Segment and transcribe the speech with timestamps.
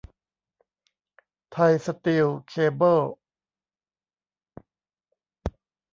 [1.51, 3.01] ไทยสตีลเคเบิล